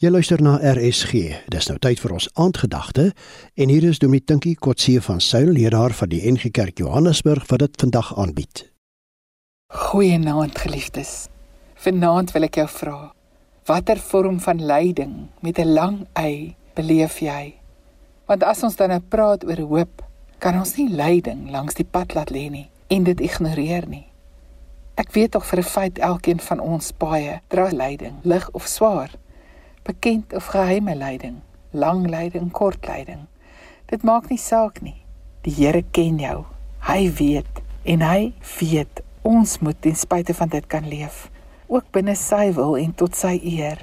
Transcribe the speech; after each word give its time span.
Jy 0.00 0.08
luister 0.08 0.40
na 0.40 0.54
RSG. 0.64 1.18
Dis 1.52 1.66
nou 1.68 1.74
tyd 1.76 1.98
vir 2.00 2.14
ons 2.16 2.26
aandgedagte 2.40 3.10
en 3.60 3.68
hier 3.68 3.84
is 3.84 3.98
Dominee 4.00 4.24
Tinkie 4.24 4.54
Kotse 4.56 4.94
van 5.04 5.20
Suil, 5.20 5.50
leraar 5.52 5.92
van 5.98 6.08
die 6.08 6.22
NG 6.24 6.48
Kerk 6.56 6.80
Johannesburg 6.80 7.44
wat 7.50 7.60
dit 7.60 7.76
vandag 7.84 8.14
aanbied. 8.16 8.62
Goeienaand 9.68 10.56
geliefdes. 10.56 11.28
Vanaand 11.84 12.32
wil 12.32 12.48
ek 12.48 12.62
jou 12.62 12.66
vra, 12.78 12.96
watter 13.68 14.00
vorm 14.00 14.40
van 14.40 14.64
lyding 14.72 15.14
met 15.44 15.60
'n 15.60 15.68
lang 15.76 16.06
y 16.16 16.56
beleef 16.72 17.20
jy? 17.20 17.60
Want 18.24 18.42
as 18.42 18.62
ons 18.62 18.80
dan 18.80 18.88
nou 18.88 19.00
praat 19.00 19.44
oor 19.44 19.60
hoop, 19.68 20.02
kan 20.38 20.56
ons 20.56 20.76
nie 20.76 20.88
lyding 20.88 21.50
langs 21.50 21.74
die 21.74 21.84
pad 21.84 22.14
laat 22.14 22.30
lê 22.30 22.48
nie 22.48 22.70
en 22.88 23.04
dit 23.04 23.20
ignoreer 23.20 23.84
nie. 23.86 24.06
Ek 24.96 25.12
weet 25.12 25.32
tog 25.32 25.44
vir 25.44 25.58
'n 25.58 25.72
feit 25.76 25.98
elkeen 25.98 26.40
van 26.40 26.60
ons 26.60 26.92
baie 26.92 27.40
dra 27.48 27.68
lyding, 27.68 28.16
lig 28.24 28.48
of 28.52 28.66
swaar 28.66 29.10
bekend 29.82 30.34
of 30.34 30.50
geheime 30.52 30.94
lyding, 30.96 31.40
lang 31.70 32.06
lyding, 32.10 32.50
kort 32.50 32.86
lyding. 32.86 33.26
Dit 33.90 34.02
maak 34.02 34.28
nie 34.30 34.38
saak 34.38 34.80
nie. 34.84 34.98
Die 35.44 35.54
Here 35.54 35.82
ken 35.82 36.18
jou. 36.20 36.44
Hy 36.86 37.10
weet 37.18 37.62
en 37.88 38.04
hy 38.04 38.32
weet 38.58 39.02
ons 39.26 39.58
moet 39.60 39.76
ten 39.80 39.96
spyte 39.96 40.34
van 40.36 40.48
dit 40.48 40.66
kan 40.68 40.86
leef, 40.88 41.28
ook 41.68 41.90
binne 41.92 42.14
sy 42.16 42.50
wil 42.56 42.76
en 42.80 42.92
tot 42.96 43.16
sy 43.16 43.34
eer. 43.44 43.82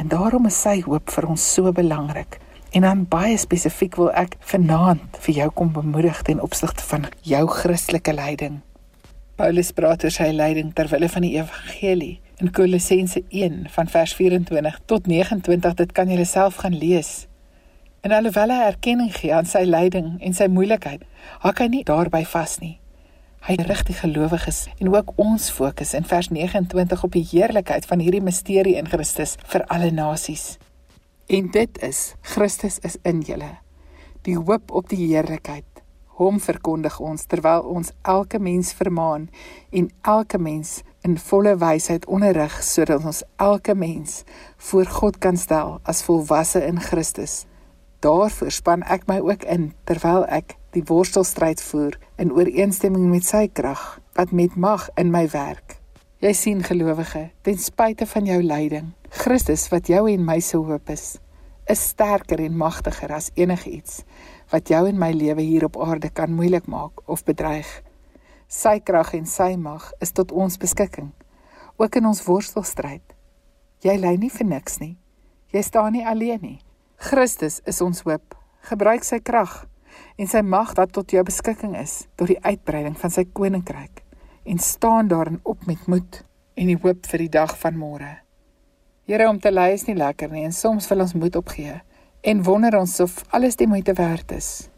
En 0.00 0.08
daarom 0.08 0.48
is 0.48 0.60
sy 0.60 0.80
hoop 0.86 1.12
vir 1.12 1.28
ons 1.30 1.46
so 1.54 1.72
belangrik. 1.72 2.40
En 2.74 2.82
dan 2.82 3.04
baie 3.06 3.36
spesifiek 3.38 3.96
wil 4.00 4.10
ek 4.18 4.34
vanaand 4.50 5.20
vir 5.26 5.34
jou 5.40 5.50
kom 5.54 5.72
bemoedig 5.72 6.24
ten 6.26 6.40
opsigte 6.42 6.82
van 6.88 7.06
jou 7.22 7.44
Christelike 7.46 8.12
lyding. 8.16 8.60
Paulus 9.38 9.70
praat 9.74 10.04
oor 10.04 10.14
sy 10.14 10.32
lyding 10.34 10.72
ter 10.74 10.90
wille 10.90 11.08
van 11.10 11.26
die 11.26 11.36
evangelie 11.38 12.18
in 12.42 12.50
Kolossense 12.50 13.22
1 13.28 13.66
van 13.70 13.88
vers 13.88 14.14
24 14.14 14.80
tot 14.84 15.06
29 15.06 15.74
dit 15.74 15.92
kan 15.92 16.10
jy 16.10 16.24
self 16.24 16.62
gaan 16.62 16.78
lees. 16.78 17.26
En 18.04 18.12
alhoewel 18.12 18.52
hy 18.52 18.64
erkenning 18.68 19.12
gee 19.16 19.34
aan 19.34 19.46
sy 19.48 19.62
lyding 19.64 20.16
en 20.20 20.34
sy 20.36 20.48
moeilikheid, 20.52 21.04
hak 21.40 21.62
hy 21.62 21.68
nie 21.72 21.84
daarby 21.88 22.24
vas 22.28 22.58
nie. 22.60 22.78
Hy 23.44 23.58
rig 23.60 23.82
die 23.84 23.96
gelowiges 23.96 24.64
en 24.78 24.88
ook 24.92 25.12
ons 25.20 25.50
fokus 25.52 25.92
in 25.96 26.06
vers 26.08 26.30
29 26.32 27.04
op 27.04 27.12
die 27.12 27.26
heerlikheid 27.28 27.84
van 27.88 28.00
hierdie 28.00 28.22
misterie 28.24 28.78
in 28.80 28.88
Christus 28.88 29.36
vir 29.52 29.66
alle 29.72 29.90
nasies. 29.92 30.54
En 31.28 31.50
dit 31.52 31.82
is 31.84 32.14
Christus 32.34 32.78
is 32.84 32.96
in 33.04 33.20
julle. 33.24 33.54
Die 34.24 34.36
hoop 34.36 34.72
op 34.72 34.88
die 34.88 35.00
heerlikheid. 35.06 35.73
Hom 36.14 36.36
verkondig 36.38 37.00
ons 37.02 37.24
terwyl 37.26 37.64
ons 37.66 37.88
elke 38.06 38.38
mens 38.38 38.68
vermaan 38.78 39.24
en 39.74 39.88
elke 40.06 40.38
mens 40.38 40.76
in 41.02 41.16
volle 41.18 41.56
wysheid 41.58 42.04
onderrig 42.06 42.54
sodat 42.62 43.02
ons 43.02 43.24
elke 43.42 43.74
mens 43.74 44.20
voor 44.68 44.86
God 44.98 45.18
kan 45.18 45.36
stel 45.36 45.80
as 45.82 46.04
volwasse 46.06 46.62
in 46.62 46.78
Christus. 46.80 47.44
Daarvoor 48.06 48.54
span 48.54 48.84
ek 48.86 49.08
my 49.10 49.18
ook 49.26 49.42
in 49.50 49.72
terwyl 49.90 50.22
ek 50.30 50.54
die 50.76 50.84
worstelstryd 50.86 51.62
voer 51.66 51.98
in 52.22 52.30
ooreenstemming 52.30 53.08
met 53.10 53.26
sy 53.26 53.48
krag 53.50 53.82
wat 54.14 54.30
met 54.30 54.54
mag 54.54 54.86
in 55.00 55.10
my 55.10 55.24
werk. 55.34 55.80
Jy 56.22 56.32
sien 56.38 56.62
gelowige, 56.62 57.32
ten 57.42 57.58
spyte 57.58 58.06
van 58.06 58.30
jou 58.30 58.38
lyding, 58.38 58.94
Christus 59.10 59.66
wat 59.74 59.90
jou 59.90 60.06
en 60.12 60.22
my 60.24 60.38
se 60.38 60.62
hoop 60.62 60.94
is, 60.94 61.16
is 61.66 61.82
sterker 61.90 62.38
en 62.44 62.54
magtiger 62.60 63.10
as 63.18 63.32
enigiets 63.34 64.04
wat 64.52 64.68
jou 64.68 64.84
en 64.88 64.98
my 64.98 65.10
lewe 65.12 65.42
hier 65.42 65.64
op 65.64 65.78
aarde 65.80 66.10
kan 66.10 66.32
moeilik 66.32 66.66
maak 66.66 67.00
of 67.08 67.24
bedreig. 67.24 67.68
Sy 68.48 68.78
krag 68.84 69.14
en 69.16 69.26
sy 69.26 69.54
mag 69.56 69.90
is 70.04 70.12
tot 70.12 70.32
ons 70.32 70.58
beskikking, 70.60 71.12
ook 71.76 71.96
in 71.96 72.06
ons 72.06 72.22
worstelstryd. 72.26 73.14
Jy 73.84 73.96
ly 74.00 74.14
nie 74.20 74.30
vir 74.32 74.46
niks 74.48 74.78
nie. 74.80 74.94
Jy 75.52 75.62
staan 75.62 75.92
nie 75.96 76.04
alleen 76.06 76.40
nie. 76.42 76.58
Christus 76.96 77.60
is 77.68 77.80
ons 77.84 78.04
hoop. 78.06 78.34
Gebruik 78.64 79.04
sy 79.04 79.18
krag 79.20 79.64
en 80.18 80.30
sy 80.30 80.40
mag 80.42 80.72
wat 80.78 80.92
tot 80.94 81.12
jou 81.12 81.22
beskikking 81.26 81.74
is 81.78 82.04
tot 82.18 82.30
die 82.30 82.40
uitbreiding 82.42 82.96
van 82.98 83.12
sy 83.12 83.26
koninkryk 83.26 84.02
en 84.44 84.58
staan 84.58 85.10
daarin 85.10 85.40
op 85.44 85.66
met 85.68 85.86
moed 85.90 86.20
en 86.54 86.70
die 86.70 86.78
hoop 86.80 87.06
vir 87.10 87.24
die 87.24 87.32
dag 87.36 87.54
van 87.60 87.76
môre. 87.78 88.12
Here 89.04 89.28
om 89.28 89.40
te 89.40 89.52
ly 89.52 89.74
is 89.74 89.86
nie 89.88 89.98
lekker 89.98 90.32
nie 90.32 90.46
en 90.48 90.54
soms 90.56 90.88
wil 90.90 91.04
ons 91.04 91.16
moed 91.18 91.36
opgee 91.36 91.76
en 92.24 92.42
wonder 92.42 92.78
ons 92.78 93.00
of 93.04 93.20
alles 93.36 93.56
die 93.60 93.68
moeite 93.68 93.92
werd 93.92 94.32
is. 94.32 94.68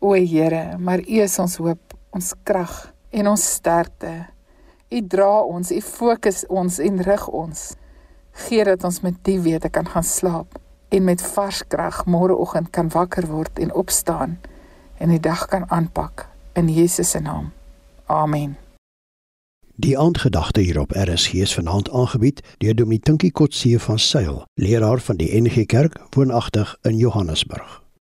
O 0.00 0.14
Here, 0.16 0.78
maar 0.78 1.00
U 1.04 1.20
is 1.20 1.38
ons 1.38 1.56
hoop, 1.60 1.94
ons 2.16 2.32
krag 2.48 2.72
en 3.12 3.28
ons 3.28 3.44
sterkte. 3.58 4.12
U 4.88 5.00
dra 5.08 5.42
ons, 5.44 5.70
u 5.70 5.80
fokus 5.84 6.44
ons 6.48 6.78
en 6.80 7.02
rig 7.04 7.28
ons. 7.28 7.64
Gee 8.46 8.64
dat 8.64 8.84
ons 8.84 9.00
met 9.04 9.20
die 9.28 9.38
wete 9.44 9.68
kan 9.68 9.88
gaan 9.88 10.06
slaap 10.06 10.58
en 10.94 11.04
met 11.04 11.22
vars 11.34 11.62
krag 11.68 12.04
môreoggend 12.06 12.70
kan 12.74 12.90
wakker 12.94 13.26
word 13.28 13.58
en 13.58 13.74
opstaan 13.74 14.38
en 14.98 15.10
die 15.10 15.20
dag 15.20 15.46
kan 15.50 15.66
aanpak 15.68 16.28
in 16.54 16.70
Jesus 16.70 17.10
se 17.10 17.20
naam. 17.20 17.52
Amen. 18.06 18.56
Die 19.76 19.98
aandgedagte 19.98 20.60
hierop 20.60 20.92
RSG 20.94 21.34
is 21.42 21.54
vanaand 21.54 21.90
aangebied 21.90 22.40
deur 22.62 22.74
Dominee 22.78 23.02
Tinkie 23.02 23.32
Kotse 23.32 23.80
van 23.80 23.98
Sail, 23.98 24.44
leraar 24.54 25.00
van 25.00 25.16
die 25.16 25.34
NG 25.40 25.66
Kerk 25.66 25.98
woonagtig 26.14 26.76
in 26.82 26.96
Johannesburg. 26.96 27.83